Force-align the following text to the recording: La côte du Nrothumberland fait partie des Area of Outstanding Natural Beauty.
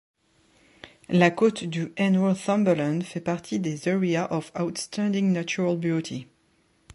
La 1.09 1.29
côte 1.29 1.63
du 1.65 1.93
Nrothumberland 1.99 3.03
fait 3.03 3.21
partie 3.21 3.59
des 3.59 3.87
Area 3.87 4.33
of 4.33 4.51
Outstanding 4.59 5.31
Natural 5.31 5.77
Beauty. 5.77 6.25